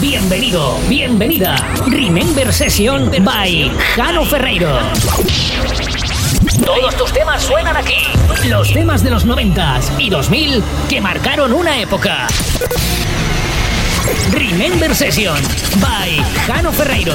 Bienvenido, 0.00 0.78
bienvenida. 0.88 1.56
Remember 1.86 2.52
Session 2.52 3.10
by 3.24 3.70
Jano 3.96 4.24
Ferreiro. 4.24 4.78
Todos 6.64 6.96
tus 6.96 7.12
temas 7.12 7.42
suenan 7.42 7.76
aquí. 7.76 7.96
Los 8.48 8.72
temas 8.72 9.02
de 9.02 9.10
los 9.10 9.24
90 9.24 9.80
y 9.98 10.10
2000 10.10 10.62
que 10.88 11.00
marcaron 11.00 11.52
una 11.52 11.80
época. 11.80 12.26
Remember 14.32 14.94
Session 14.94 15.40
by 15.80 16.22
Jano 16.46 16.72
Ferreiro. 16.72 17.14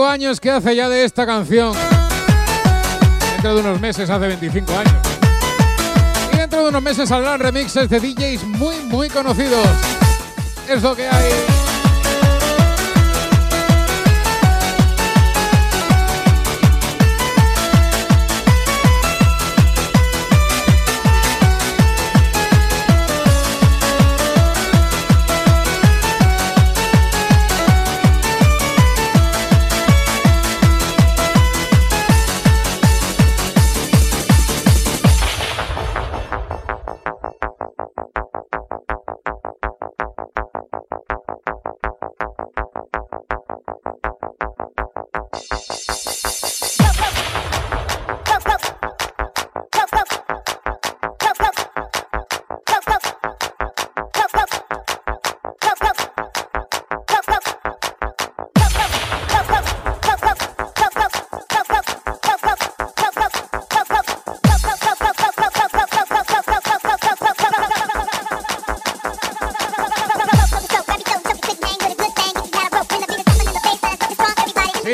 25 0.00 0.06
años 0.06 0.40
que 0.40 0.50
hace 0.50 0.76
ya 0.76 0.88
de 0.88 1.04
esta 1.04 1.26
canción. 1.26 1.74
Dentro 3.32 3.54
de 3.54 3.60
unos 3.60 3.80
meses 3.80 4.08
hace 4.08 4.26
25 4.26 4.72
años. 4.72 4.94
Y 6.32 6.36
dentro 6.36 6.62
de 6.62 6.68
unos 6.68 6.82
meses 6.82 7.08
saldrán 7.08 7.38
remixes 7.38 7.88
de 7.88 8.00
DJs 8.00 8.44
muy, 8.44 8.76
muy 8.84 9.08
conocidos. 9.10 9.66
Es 10.68 10.82
lo 10.82 10.96
que 10.96 11.06
hay. 11.06 11.49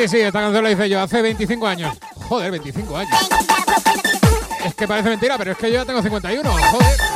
Sí, 0.07 0.19
esta 0.19 0.39
canción 0.39 0.63
la 0.63 0.71
hice 0.71 0.89
yo 0.89 1.01
hace 1.01 1.21
25 1.21 1.67
años. 1.67 1.97
Joder, 2.29 2.51
25 2.51 2.97
años. 2.97 3.29
Es 4.65 4.75
que 4.75 4.87
parece 4.87 5.09
mentira, 5.09 5.37
pero 5.37 5.51
es 5.51 5.57
que 5.57 5.67
yo 5.67 5.75
ya 5.75 5.85
tengo 5.85 6.01
51. 6.01 6.49
Joder. 6.51 7.06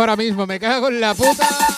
Ahora 0.00 0.16
mismo. 0.16 0.46
Me 0.46 0.58
cago 0.58 0.88
en 0.88 1.00
la 1.00 1.14
puta. 1.14 1.77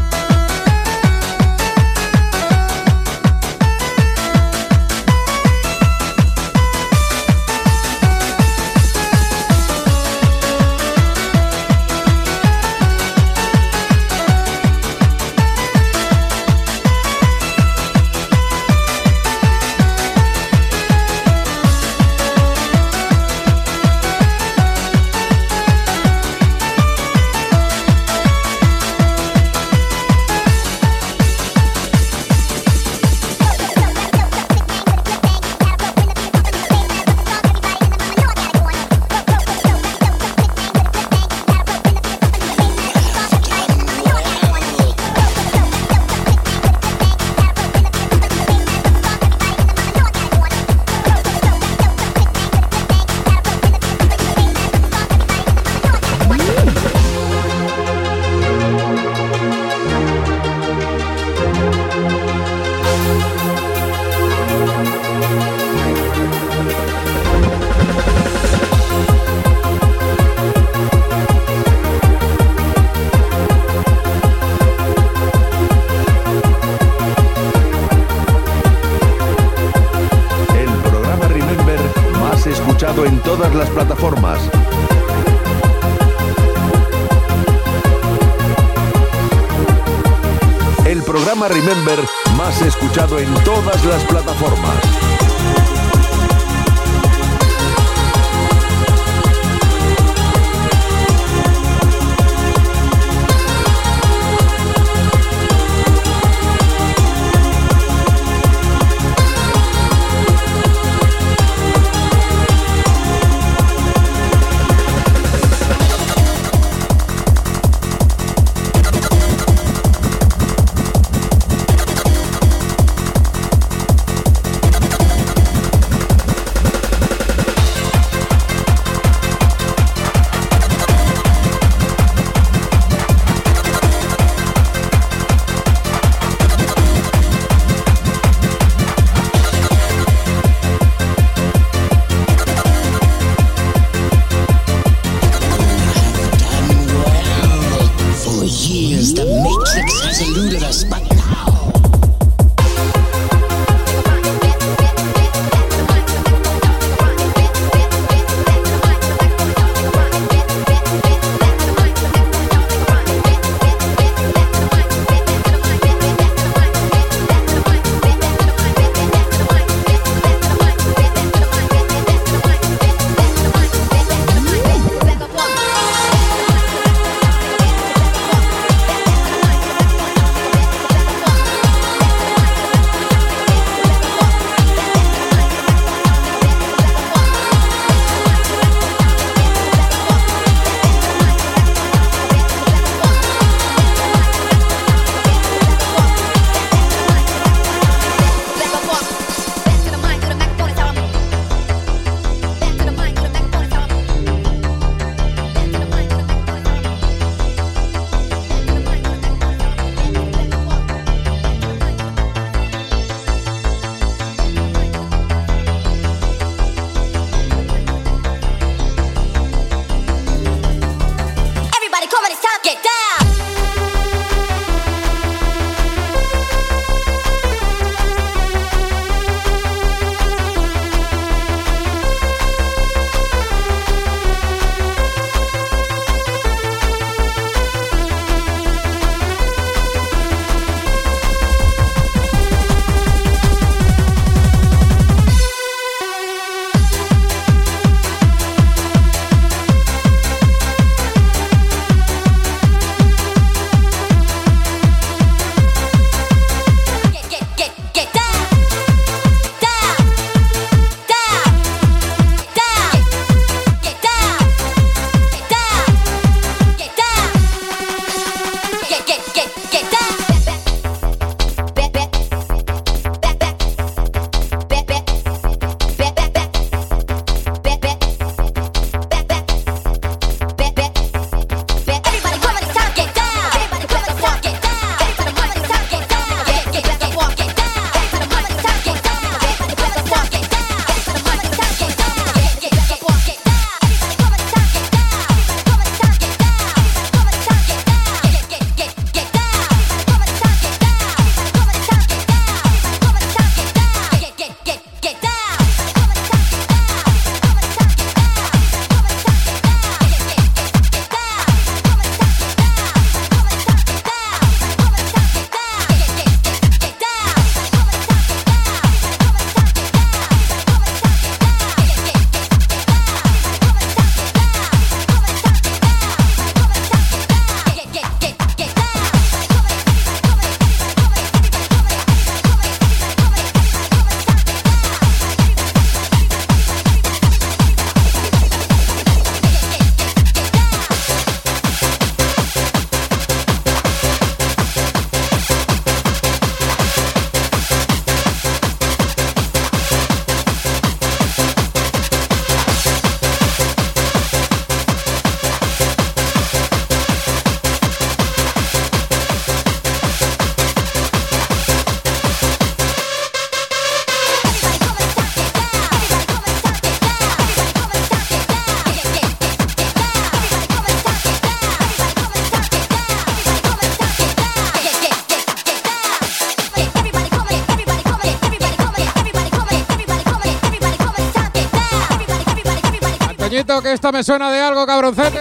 Que 383.79 383.93
esta 383.93 384.11
me 384.11 384.21
suena 384.23 384.51
de 384.51 384.59
algo, 384.59 384.85
cabroncete. 384.85 385.39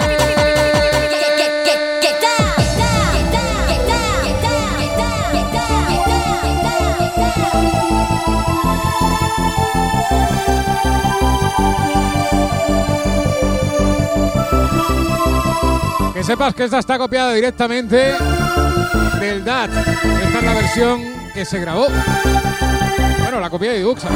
Que 16.15 16.23
sepas 16.23 16.55
que 16.55 16.65
esta 16.65 16.79
está 16.79 16.99
copiada 16.99 17.33
directamente 17.33 18.15
del 19.19 19.45
DAT. 19.45 19.71
Esta 19.73 20.39
es 20.39 20.45
la 20.45 20.55
versión 20.55 21.03
que 21.35 21.45
se 21.45 21.59
grabó. 21.59 21.89
Bueno, 23.19 23.41
la 23.41 23.51
copia 23.51 23.73
de 23.73 23.81
Duxa. 23.81 24.09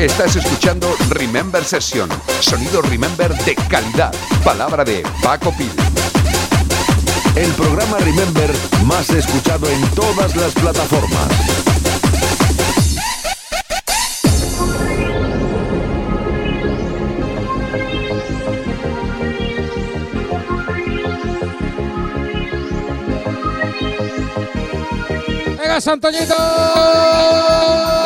Estás 0.00 0.34
escuchando 0.34 0.96
Remember 1.10 1.62
Session, 1.62 2.08
sonido 2.40 2.80
Remember 2.80 3.34
de 3.44 3.54
calidad. 3.54 4.10
Palabra 4.42 4.82
de 4.82 5.02
Paco 5.22 5.54
Pil. 5.58 5.70
El 7.36 7.52
programa 7.52 7.98
Remember 7.98 8.50
más 8.86 9.10
escuchado 9.10 9.68
en 9.68 9.82
todas 9.90 10.34
las 10.36 10.54
plataformas. 10.54 11.28
¡Venga, 25.58 25.78
Santoñito! 25.78 27.99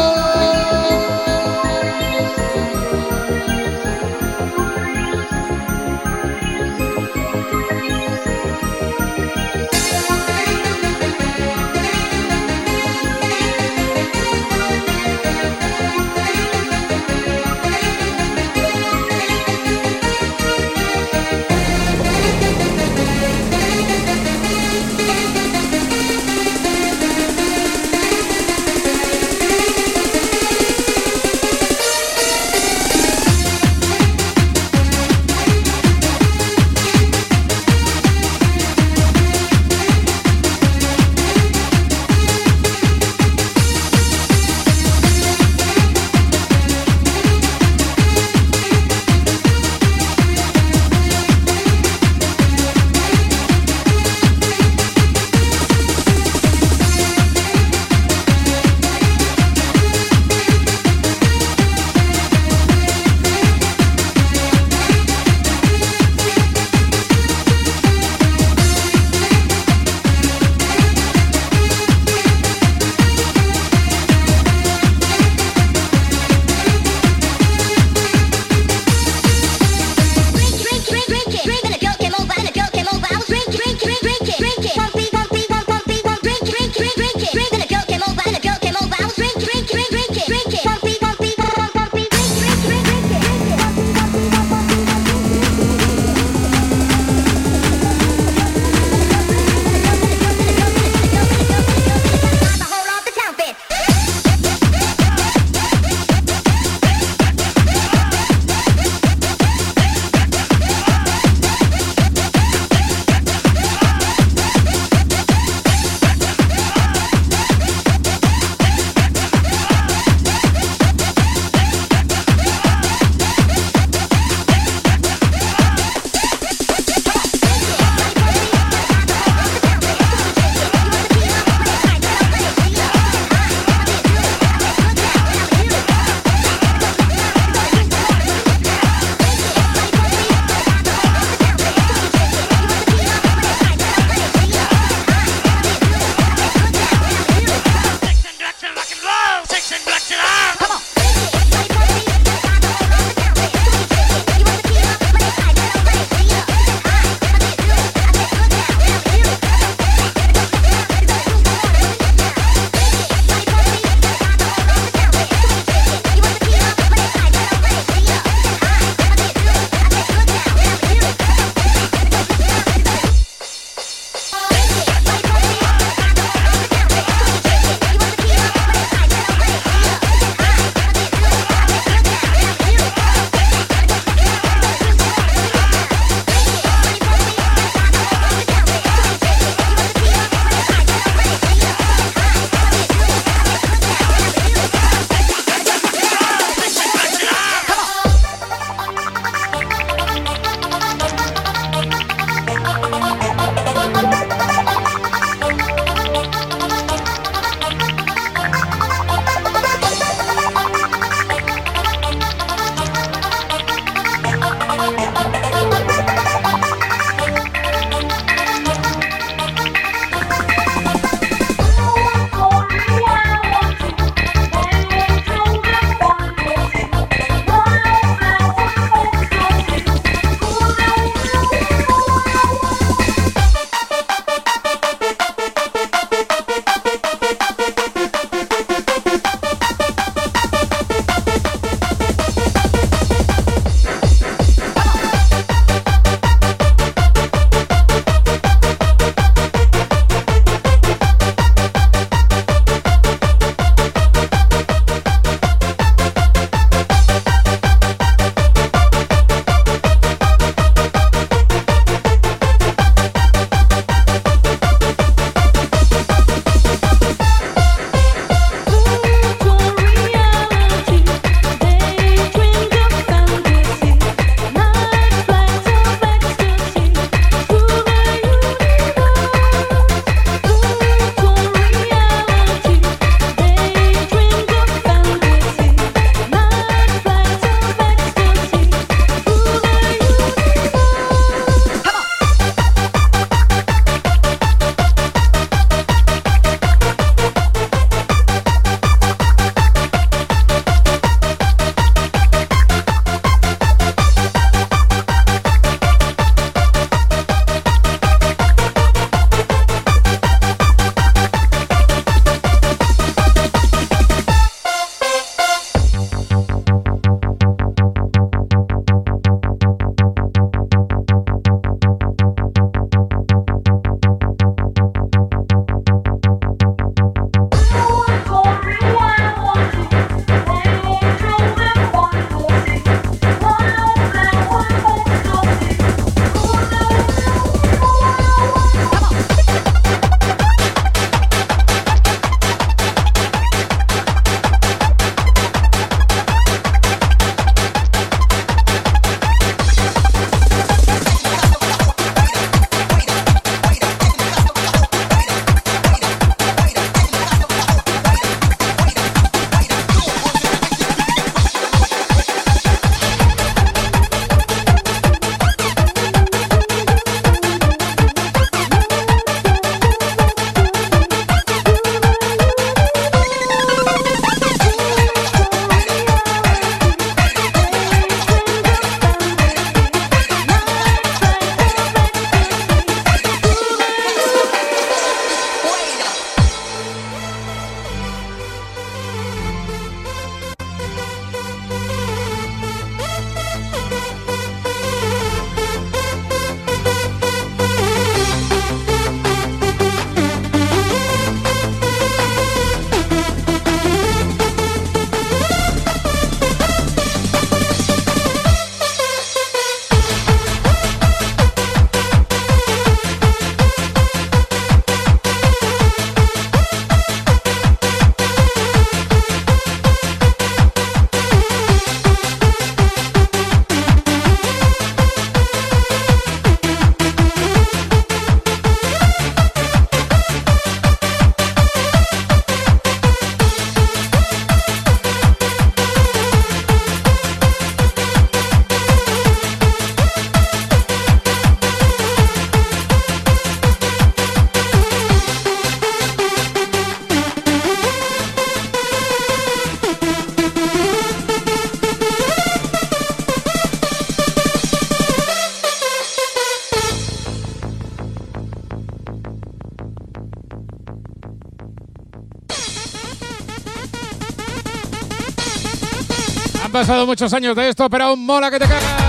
Muchos 467.14 467.32
años 467.32 467.54
de 467.54 467.68
esto, 467.68 467.88
pero 467.88 468.06
aún 468.06 468.26
mola 468.26 468.50
que 468.50 468.58
te 468.58 468.66
cagas. 468.66 469.03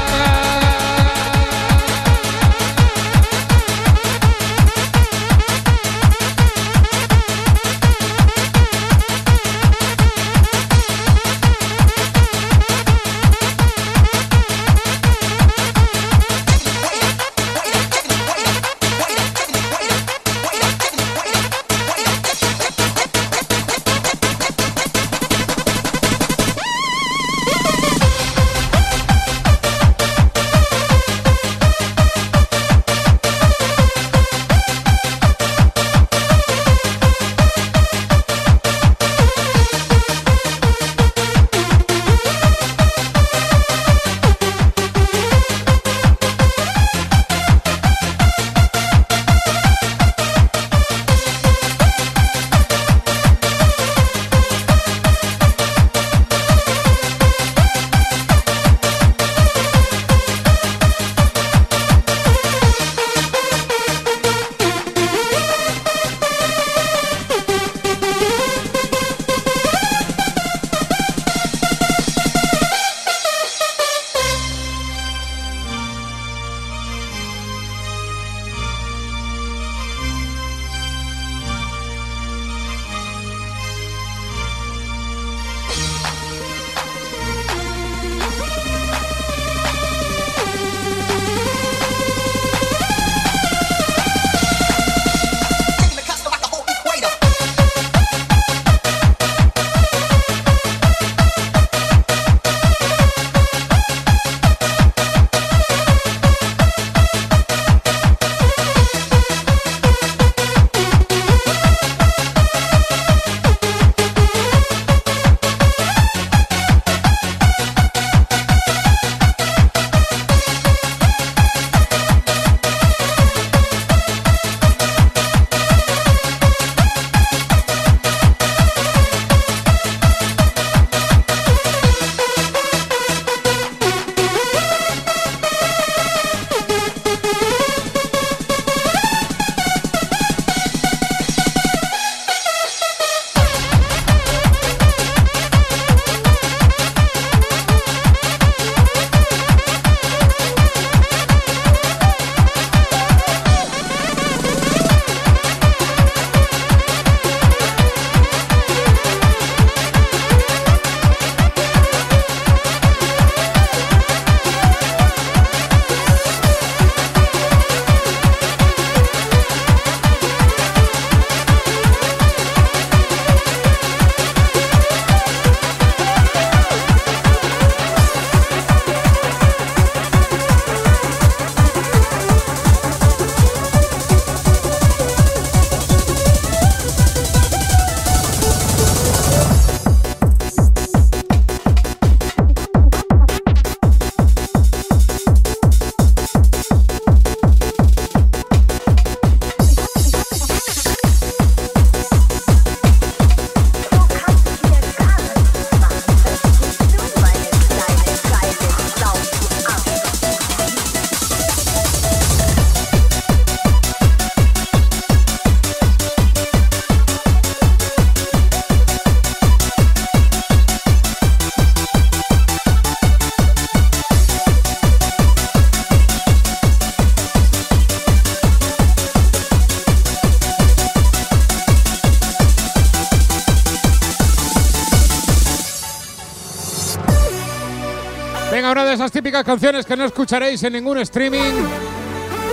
Canciones 239.43 239.85
que 239.85 239.95
no 239.97 240.05
escucharéis 240.05 240.63
en 240.63 240.73
ningún 240.73 240.97
streaming 240.99 241.53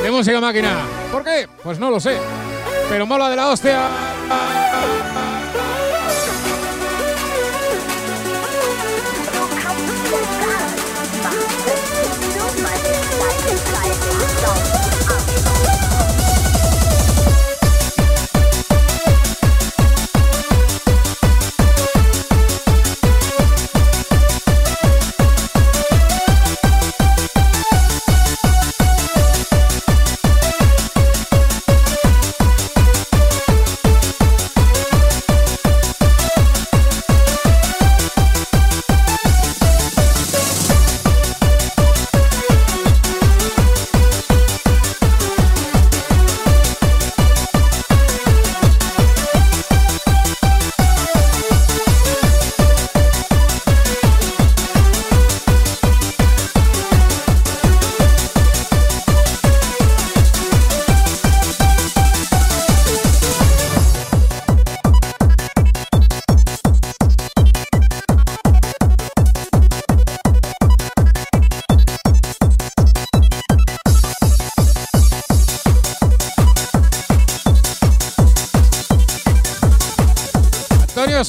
de 0.03 0.11
música 0.11 0.41
máquina. 0.41 0.81
¿Por 1.13 1.23
qué? 1.23 1.49
Pues 1.63 1.79
no 1.79 1.91
lo 1.91 2.01
sé. 2.01 2.19
Pero 2.89 3.07
mola 3.07 3.31
de 3.31 3.37
la 3.37 3.49
hostia. 3.49 3.89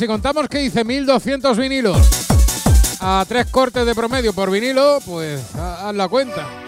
Si 0.03 0.07
contamos 0.07 0.49
que 0.49 0.61
hice 0.61 0.83
1200 0.83 1.57
vinilos 1.57 1.97
a 2.99 3.23
tres 3.25 3.45
cortes 3.45 3.85
de 3.85 3.95
promedio 3.95 4.33
por 4.33 4.51
vinilo, 4.51 4.99
pues 5.05 5.41
haz 5.55 5.95
la 5.95 6.09
cuenta. 6.09 6.62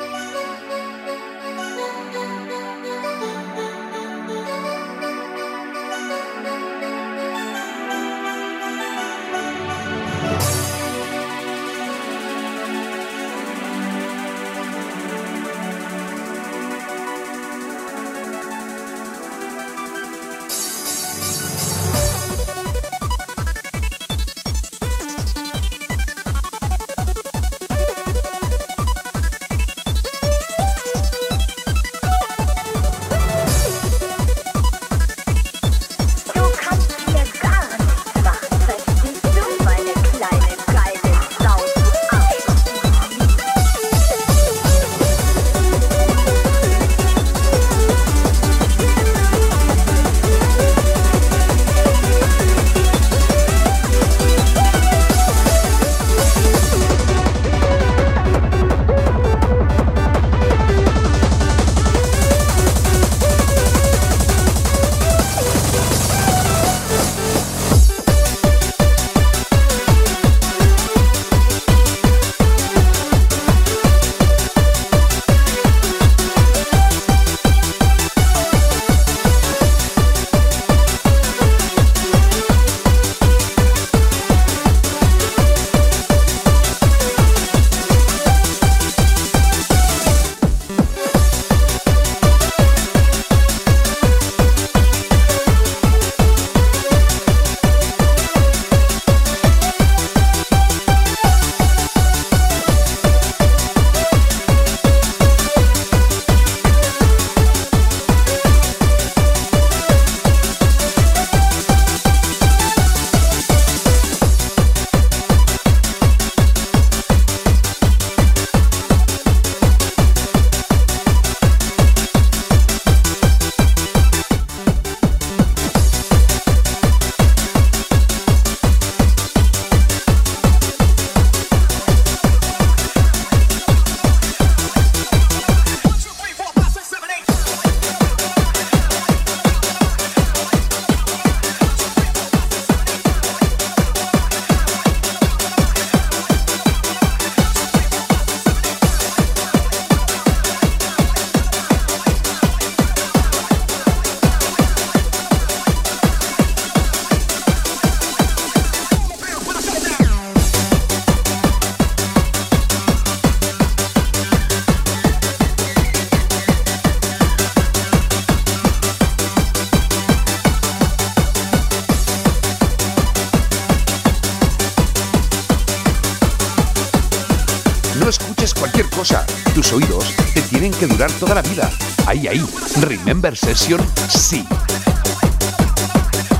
Toda 181.13 181.35
la 181.35 181.41
vida. 181.41 181.69
Ahí, 182.05 182.27
ahí. 182.27 182.45
Remember 182.81 183.35
Session, 183.35 183.81
sí. 184.09 184.45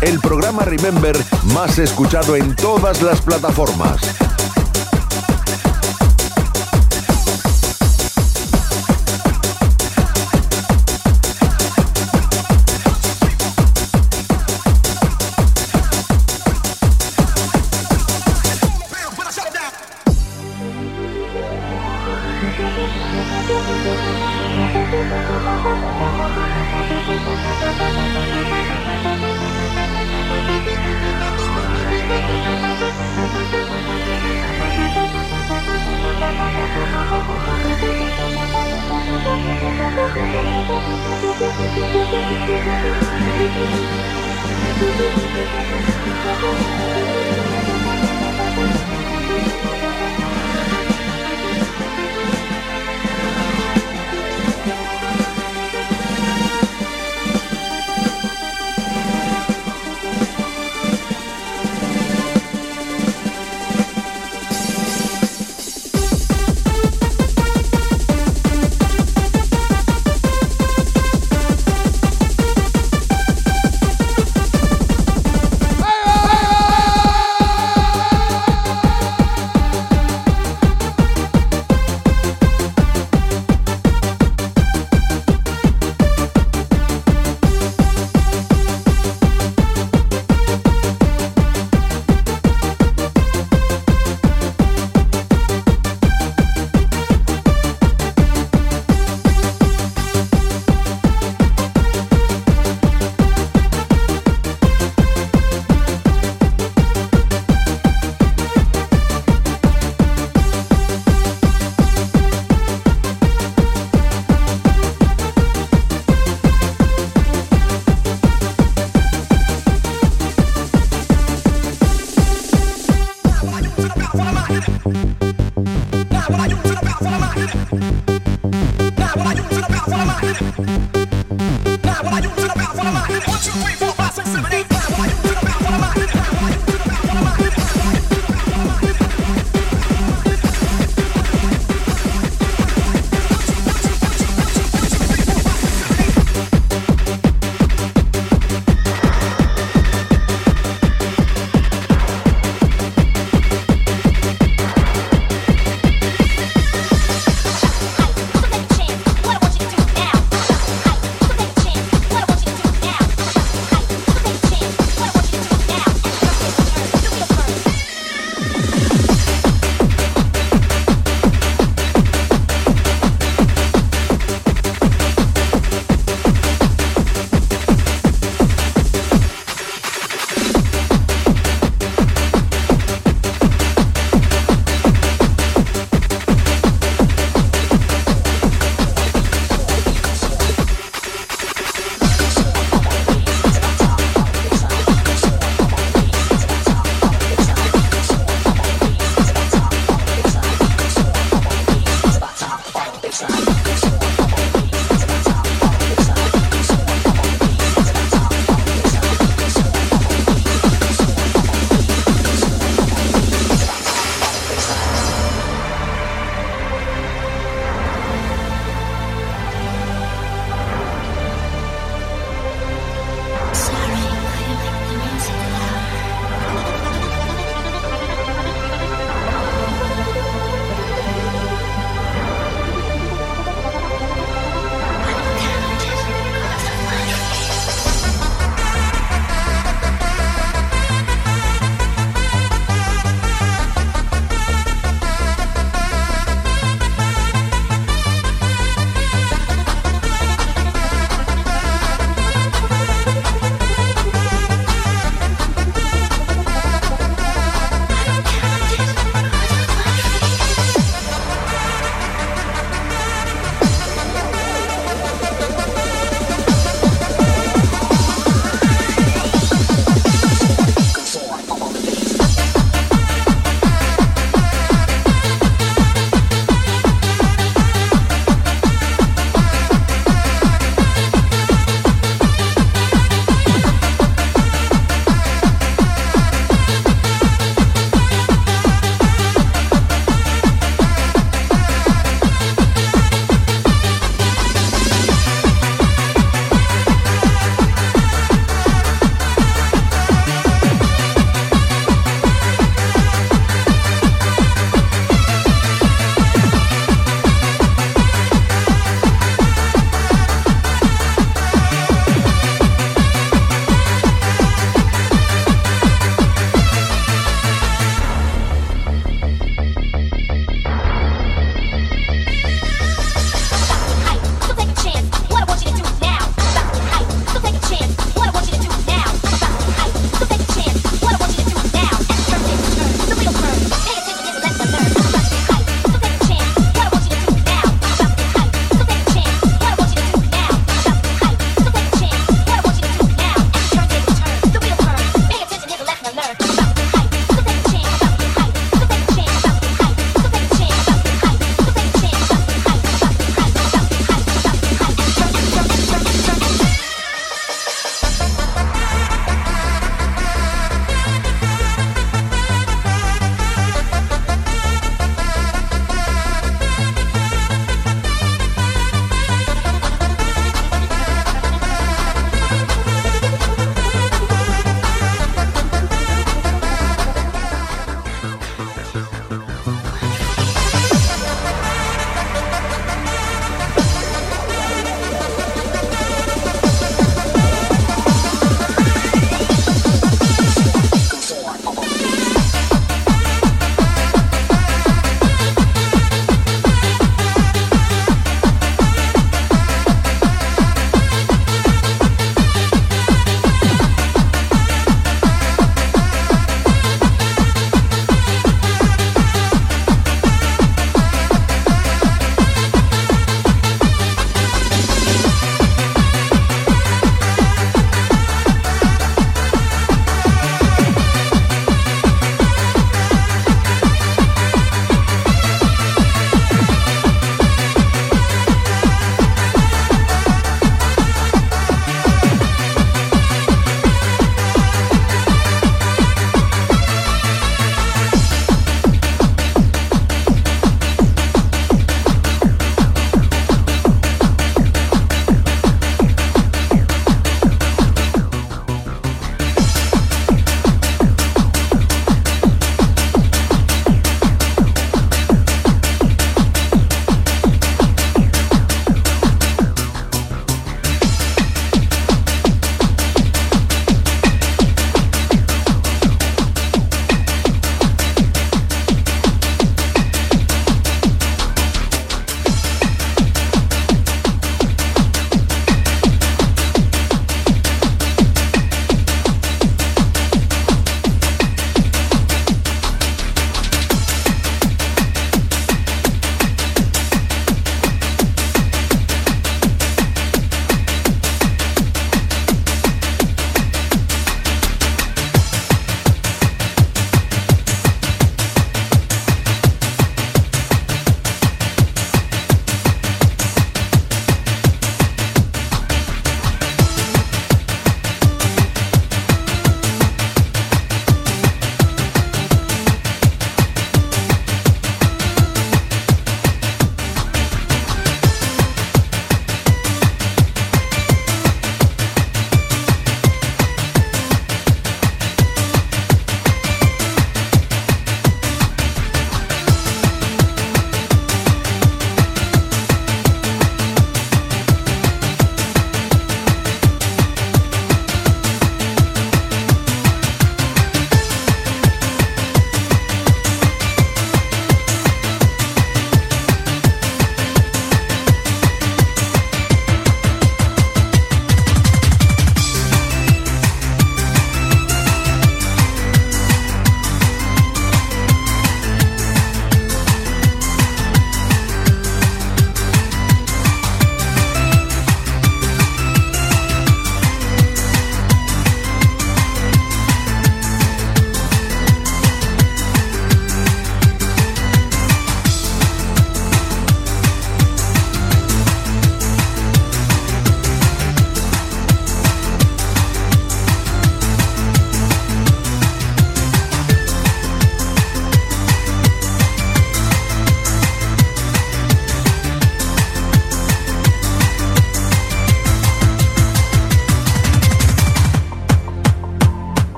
El 0.00 0.18
programa 0.20 0.64
Remember 0.64 1.16
más 1.54 1.78
escuchado 1.78 2.36
en 2.36 2.54
todas 2.56 3.02
las 3.02 3.20
plataformas. 3.20 4.00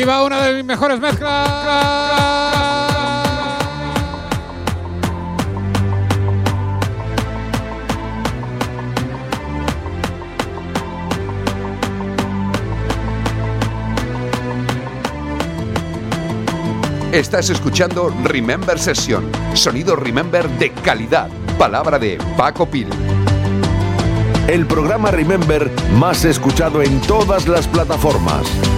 Aquí 0.00 0.08
va 0.08 0.24
una 0.24 0.42
de 0.46 0.54
mis 0.54 0.64
mejores 0.64 0.98
mezclas. 0.98 1.50
Estás 17.12 17.50
escuchando 17.50 18.08
Remember 18.24 18.78
Session, 18.78 19.30
sonido 19.52 19.96
Remember 19.96 20.48
de 20.48 20.70
calidad. 20.72 21.28
Palabra 21.58 21.98
de 21.98 22.16
Paco 22.38 22.64
Pil. 22.64 22.88
El 24.48 24.64
programa 24.64 25.10
Remember 25.10 25.70
más 25.98 26.24
escuchado 26.24 26.80
en 26.80 27.02
todas 27.02 27.46
las 27.46 27.68
plataformas. 27.68 28.69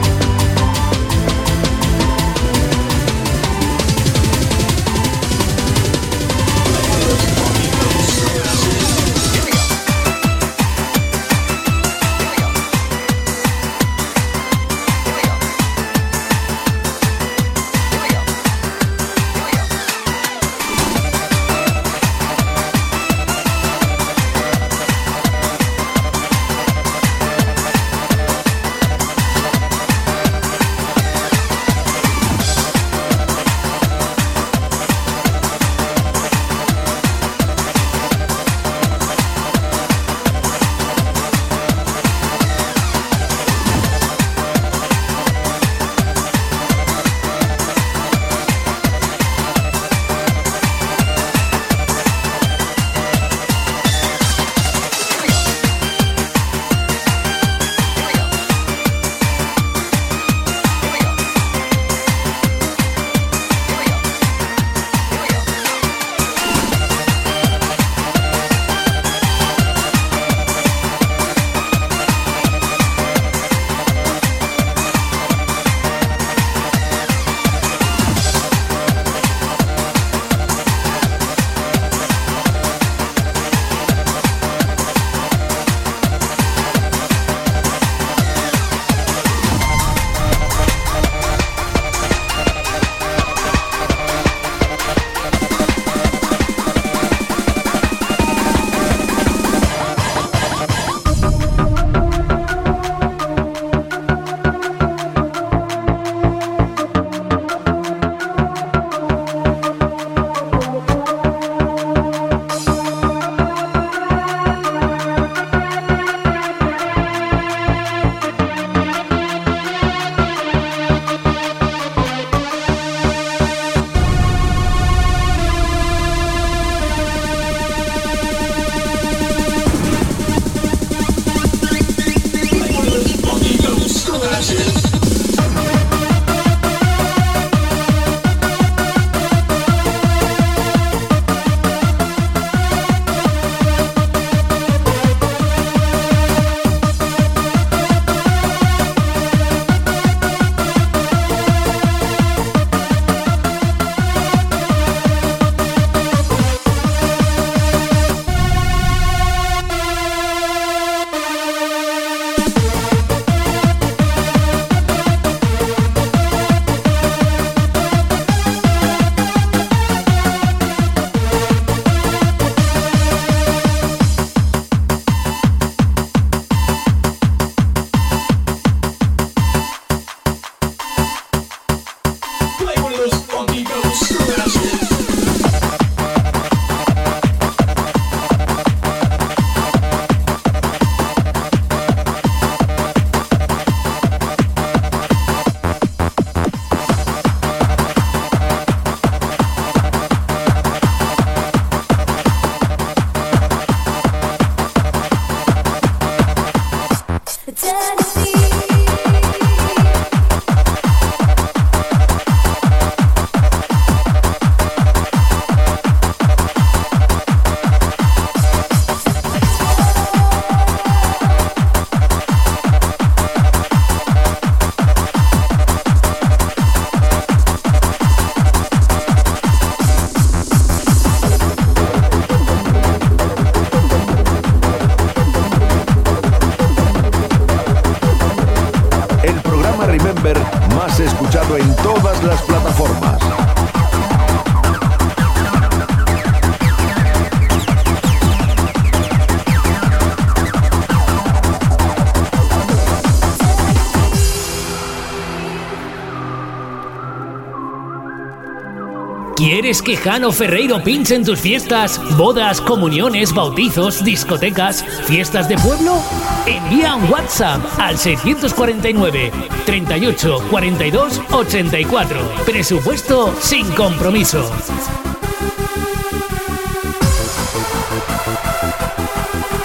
¿Quieres 259.62 259.80
que 259.80 259.96
Jano 259.96 260.32
Ferreiro 260.32 260.82
pinche 260.82 261.14
en 261.14 261.24
tus 261.24 261.38
fiestas, 261.38 262.00
bodas, 262.16 262.60
comuniones, 262.60 263.32
bautizos, 263.32 264.02
discotecas, 264.02 264.84
fiestas 265.04 265.48
de 265.48 265.56
pueblo? 265.56 266.02
Envía 266.46 266.96
un 266.96 267.08
WhatsApp 267.08 267.62
al 267.78 267.96
649 267.96 269.30
38 269.64 270.48
42 270.50 271.20
84. 271.30 272.32
Presupuesto 272.44 273.32
sin 273.40 273.70
compromiso. 273.74 274.50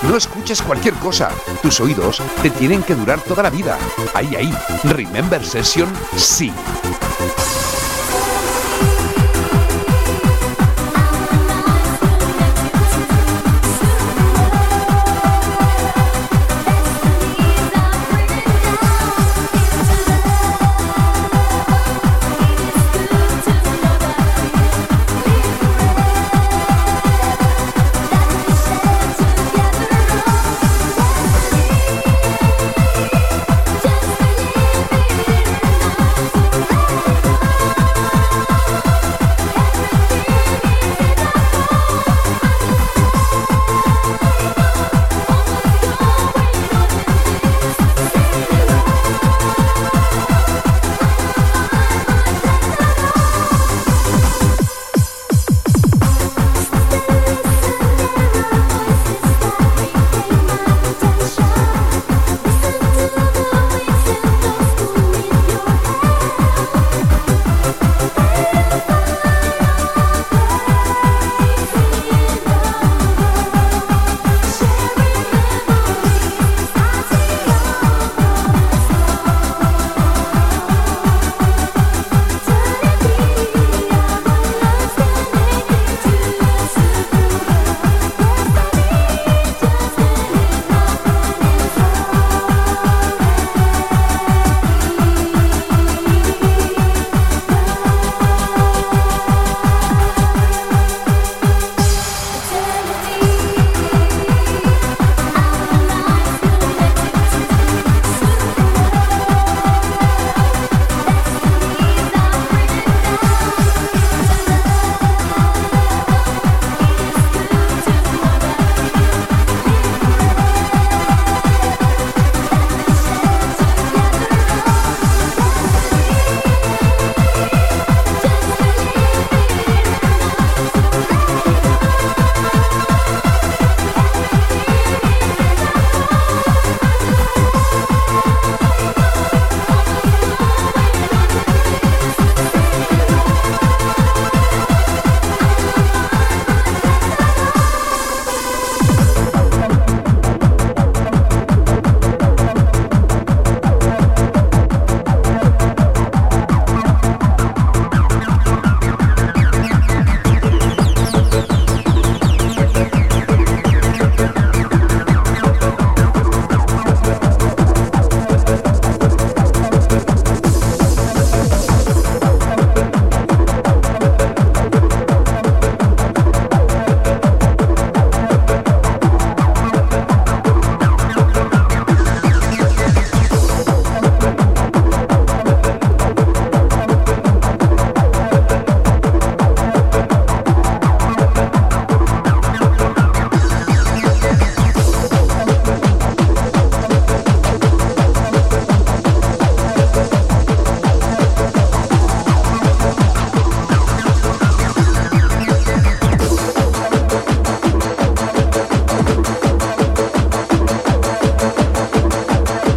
No 0.04 0.16
escuches 0.16 0.62
cualquier 0.62 0.94
cosa. 0.94 1.32
Tus 1.64 1.80
oídos 1.80 2.22
te 2.44 2.52
tienen 2.52 2.84
que 2.84 2.94
durar 2.94 3.20
toda 3.22 3.42
la 3.42 3.50
vida. 3.50 3.80
Ahí, 4.14 4.36
ahí. 4.36 4.54
Remember 4.84 5.44
Session, 5.44 5.92
sí. 6.16 6.54